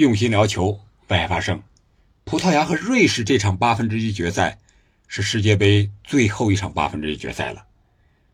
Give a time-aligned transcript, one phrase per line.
[0.00, 1.62] 用心聊球，为爱发声。
[2.24, 4.58] 葡萄牙和瑞士这场八分之一决赛
[5.06, 7.66] 是世界杯最后一场八分之一决赛了。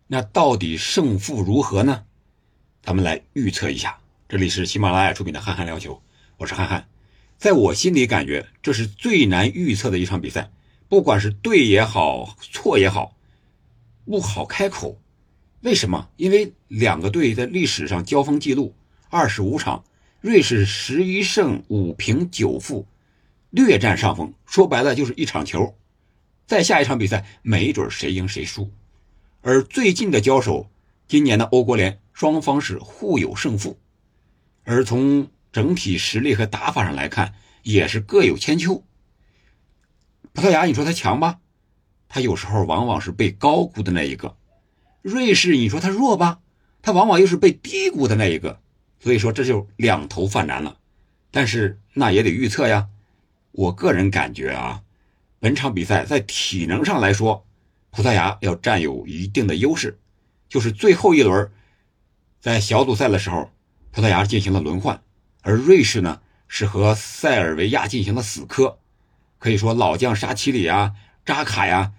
[0.07, 2.05] 那到底胜负如何呢？
[2.85, 3.99] 咱们来预测一下。
[4.29, 5.95] 这里是喜马拉雅出品的《憨憨聊球》，
[6.37, 6.87] 我是憨憨。
[7.37, 10.49] 在我心里感觉，这是最难预测的一场比赛，
[10.89, 13.17] 不管是对也好，错也好，
[14.05, 15.01] 不好开口。
[15.63, 16.09] 为什么？
[16.17, 18.73] 因为两个队在历史上交锋记录
[19.11, 19.83] 二十五场，
[20.27, 22.89] 瑞士十一胜五平九负。
[23.51, 25.79] 略占上风，说白了就是一场球。
[26.49, 28.73] 再下一场比赛，没准谁赢谁输。
[29.41, 30.69] 而最近的交手，
[31.07, 33.79] 今年的欧国联双方是互有胜负，
[34.65, 38.83] 而从整体实力和打法上来看，也是各有千秋。
[40.33, 41.39] 葡萄牙，你说他强吧？
[42.09, 44.37] 他有时候往往是被高估的那一个。
[45.03, 46.41] 瑞士，你说他弱吧？
[46.83, 48.61] 他往往又是被低估的那一个。
[49.01, 50.77] 所以说，这就两头犯难了。
[51.31, 52.89] 但是那也得预测呀。
[53.53, 54.83] 我个人感觉啊，
[55.41, 57.47] 本场比赛在体能上来说，
[57.91, 59.99] 葡萄牙要占有一定的优势。
[60.49, 61.51] 就是最后一轮，
[62.41, 63.51] 在小组赛的时候，
[63.91, 65.03] 葡萄牙进行了轮换，
[65.41, 68.79] 而瑞士呢是和塞尔维亚进行了死磕。
[69.39, 70.93] 可以说老将沙奇里啊、
[71.25, 71.93] 扎卡呀，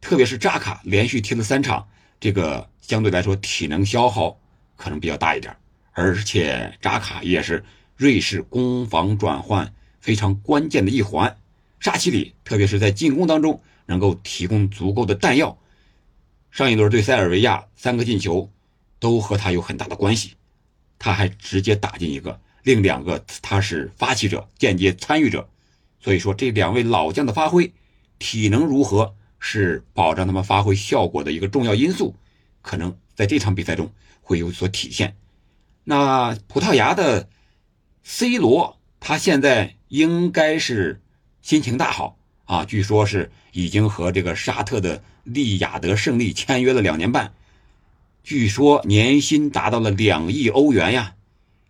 [0.00, 4.38] 特别是扎卡连续踢了三场，这个相对来说体能消耗
[4.76, 5.54] 可能比较大一点。
[5.96, 7.64] 而且扎卡也是
[7.96, 9.72] 瑞士攻防转换。
[9.98, 11.36] 非常关键的一环，
[11.80, 15.58] 沙奇里特别是在进攻当中能够提供足够的弹药。
[16.52, 18.48] 上一轮对塞尔维亚三个进球
[19.00, 20.34] 都和他有很大的关系，
[20.96, 25.48] 他还直接打进一个，另两个他是发起者、间接参与者。
[25.98, 27.72] 所以说，这两位老将的发挥，
[28.20, 32.14] 体能如何是保障他们发挥效果的一个重要因素，
[32.62, 35.16] 可能在这场比赛中会有所体现。
[35.88, 37.28] 那葡萄牙的
[38.02, 39.72] C 罗，他现在。
[39.88, 41.00] 应该是
[41.42, 42.64] 心情大好啊！
[42.64, 47.32] 据说是已经和这个沙特的利雅得胜利签约了两年半，
[48.24, 51.14] 据说年薪达到了两亿欧元呀！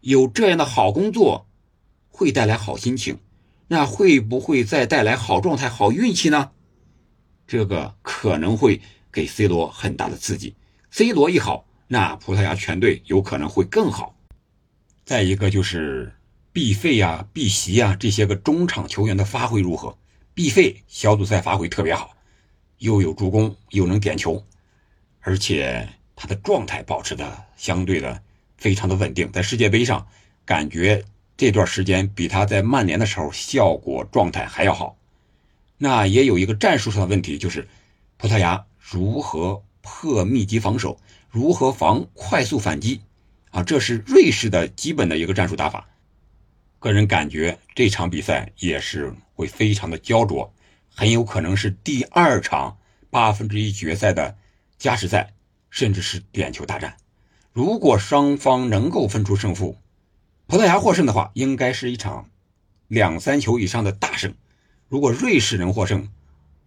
[0.01, 1.47] 有这样的好工作，
[2.09, 3.19] 会带来好心情，
[3.69, 6.53] 那会不会再带来好状态、好运气呢？
[7.47, 8.81] 这个可能会
[9.13, 10.55] 给 C 罗很大的刺激。
[10.91, 14.15] C 罗一好，那葡萄牙全队有可能会更好。
[15.05, 16.13] 再一个就是。
[16.53, 19.99] 毕费呀，毕席呀，这些个中场球员的发挥如何？
[20.33, 22.17] 毕费小组赛发挥特别好，
[22.79, 24.43] 又有助攻，又能点球，
[25.21, 28.23] 而且他的状态保持的相对的
[28.57, 29.31] 非常的稳定。
[29.33, 30.07] 在世界杯上，
[30.47, 31.05] 感觉
[31.37, 34.97] 这段时间比他在曼联的时候效果状态还要好。
[35.77, 37.69] 那也有一个战术上的问题，就是
[38.17, 40.99] 葡萄牙如何破密集防守，
[41.31, 43.01] 如何防快速反击
[43.53, 43.63] 啊？
[43.63, 45.89] 这是瑞士的基本的一个战术打法。
[46.81, 50.53] 个人感觉这场比赛也是会非常的焦灼，
[50.93, 52.77] 很有可能是第二场
[53.11, 54.37] 八分之一决赛的
[54.77, 55.33] 加时赛，
[55.71, 56.97] 甚至是点球大战。
[57.53, 59.79] 如果双方能够分出胜负，
[60.49, 62.29] 葡萄牙获胜的话，应该是一场
[62.89, 64.33] 两三球以上的大胜；
[64.89, 66.09] 如果瑞士能获胜，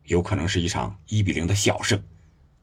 [0.06, 2.02] 有可能是一场一比零的小胜。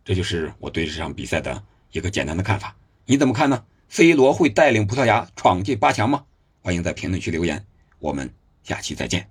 [0.06, 2.76] 这就是我对这场比赛的一个简单的看法。
[3.06, 6.24] 你怎么看呢？C 罗会带领葡萄牙闯进八强吗？
[6.62, 7.66] 欢迎在评论区留言，
[7.98, 9.28] 我们下期再见。